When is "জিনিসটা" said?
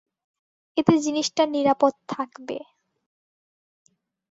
0.97-1.43